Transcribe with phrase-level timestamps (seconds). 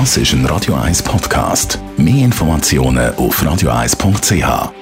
[0.00, 1.78] Das ist ein Radio 1 Podcast.
[1.96, 4.72] Mehr Informationen auf radio1.ch.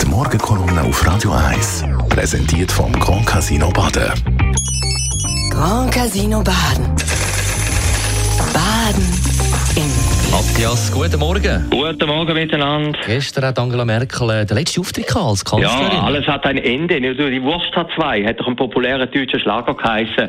[0.00, 4.12] Die Morgenkolumne auf Radio 1 präsentiert vom Grand Casino Baden.
[5.50, 6.94] Grand Casino Baden.
[8.54, 9.22] Baden
[9.74, 11.70] im Matthias, guten Morgen.
[11.70, 12.96] Guten Morgen miteinander.
[13.04, 15.92] Gestern hat Angela Merkel äh, den letzten Auftritt gehabt als Kanzlerin.
[15.92, 16.94] Ja, alles hat ein Ende.
[16.94, 20.28] Also die Wurst hat zwei, hat doch ein populärer deutscher Schlager geheißen.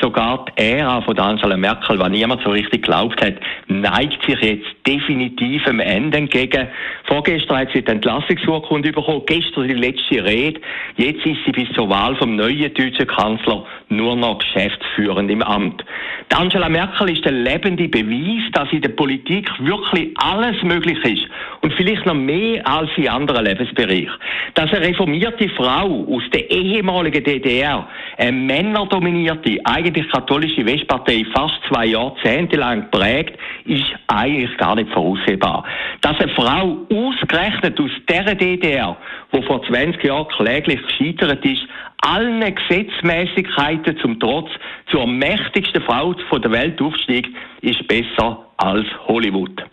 [0.00, 3.34] Sogar die Ära von Angela Merkel, was niemand so richtig glaubt hat,
[3.68, 6.68] neigt sich jetzt definitiv am Ende entgegen.
[7.04, 10.60] Vorgestern hat sie die Entlassungsurkunde bekommen, gestern die letzte Rede.
[10.96, 15.84] Jetzt ist sie bis zur Wahl vom neuen deutschen Kanzler nur noch geschäftsführend im Amt.
[16.30, 21.28] Die Angela Merkel ist der lebende Beweis, dass in der Politik wirklich alles möglich ist
[21.62, 24.12] und vielleicht noch mehr als in anderen Lebensbereichen.
[24.54, 27.88] Dass eine reformierte Frau aus der ehemaligen DDR,
[28.20, 35.64] eine männerdominierte, eigentlich katholische Westpartei fast zwei Jahrzehnte lang prägt, ist eigentlich gar nicht voraussehbar.
[36.02, 38.94] Dass eine Frau ausgerechnet aus der DDR,
[39.32, 41.62] wo vor 20 Jahren kläglich gescheitert ist,
[42.02, 44.50] allen Gesetzmäßigkeiten zum Trotz
[44.90, 47.26] zur mächtigsten Frau der Welt aufstieg,
[47.62, 49.64] ist besser als Hollywood.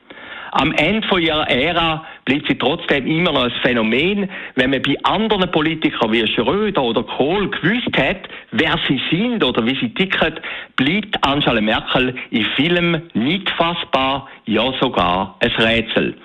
[0.51, 4.29] Am Ende von ihrer Ära bleibt sie trotzdem immer noch ein Phänomen.
[4.55, 9.65] Wenn man bei anderen Politikern wie Schröder oder Kohl gewusst hat, wer sie sind oder
[9.65, 10.33] wie sie ticken,
[10.75, 16.15] bleibt Angela Merkel in vielem nicht fassbar, ja sogar ein Rätsel.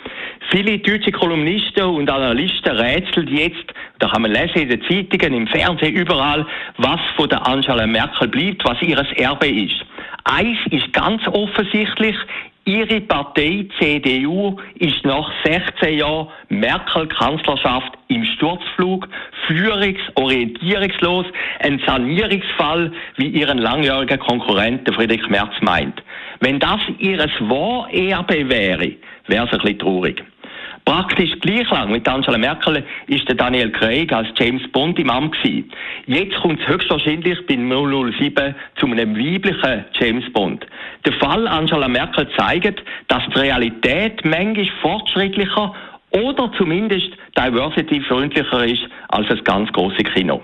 [0.51, 5.47] Viele deutsche Kolumnisten und Analysten rätseln jetzt, da kann man lesen in den Zeitungen, im
[5.47, 6.45] Fernsehen, überall,
[6.79, 9.85] was von der Angela Merkel bleibt, was ihres Erbe ist.
[10.25, 12.17] Eins ist ganz offensichtlich,
[12.65, 19.09] Ihre Partei CDU ist nach 16 Jahren Merkel-Kanzlerschaft im Sturzflug,
[19.49, 21.27] führungsorientierungslos,
[21.59, 26.03] ein Sanierungsfall, wie Ihren langjährigen Konkurrenten Friedrich Merz meint.
[26.39, 28.93] Wenn das Ihres Wahrerbe wäre,
[29.27, 30.23] wäre es ein bisschen traurig.
[30.85, 35.41] Praktisch gleich lang mit Angela Merkel ist der Daniel Craig als James Bond im Amt
[35.41, 35.71] gewesen.
[36.07, 40.67] Jetzt kommt es höchstwahrscheinlich bei 007 zu einem weiblichen James Bond.
[41.07, 45.73] Der Fall Angela Merkel zeigt, dass die Realität manchmal fortschrittlicher
[46.11, 50.43] oder zumindest diversity-freundlicher ist als das ganz große Kino.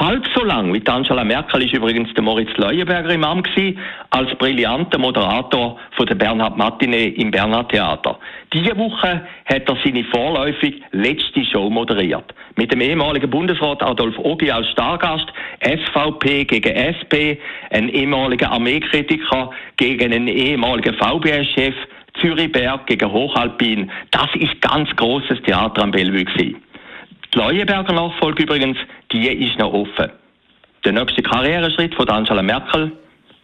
[0.00, 3.78] Halb so lang wie Angela Merkel ist übrigens der Moritz Leuenberger im Amt gewesen,
[4.10, 8.18] als brillanter Moderator von der Bernhard Matinee im Bernhard Theater.
[8.52, 12.34] Diese Woche hat er seine vorläufig letzte Show moderiert.
[12.56, 17.38] Mit dem ehemaligen Bundesrat Adolf Ogi als Stargast, SVP gegen SP,
[17.70, 21.74] ein ehemaliger Armeekritiker gegen einen ehemaligen VBS-Chef,
[22.20, 23.88] Zürichberg gegen Hochalpin.
[24.10, 26.56] Das ist ganz großes Theater am Bellevue gewesen.
[27.32, 28.78] Die Leuenberger Nachfolge übrigens,
[29.14, 30.10] die ist noch offen.
[30.84, 32.92] Der nächste Karriereschritt von Angela Merkel,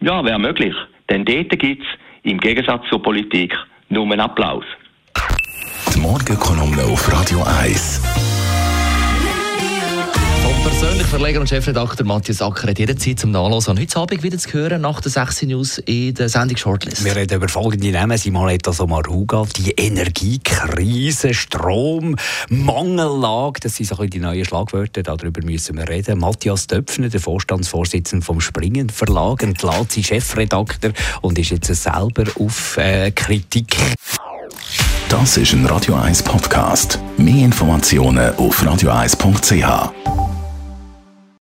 [0.01, 0.75] ja, wäre möglich.
[1.09, 1.87] Denn dort gibt es
[2.23, 3.55] im Gegensatz zur Politik
[3.89, 4.65] nur einen Applaus.
[5.93, 8.30] Die Morgenkolumne auf Radio 1
[10.63, 14.53] persönlich Verleger und Chefredakteur Matthias Acker hat jederzeit zum Nachlesen und heute Abend wieder zu
[14.53, 17.03] hören nach der 6 News in der Sendung Shortlist.
[17.03, 18.17] Wir reden über folgende Namen.
[18.17, 22.15] Simon Etaso Maruga, die Energiekrise, Strom,
[22.49, 26.19] Mangellage, das sind so ein die neuen Schlagwörter, darüber müssen wir reden.
[26.19, 32.77] Matthias Döpfner, der Vorstandsvorsitzende vom Springen Verlag, entlädt sein Chefredakteur und ist jetzt selber auf
[32.77, 33.77] äh, Kritik.
[35.09, 36.99] Das ist ein Radio 1 Podcast.
[37.17, 40.20] Mehr Informationen auf radio1.ch.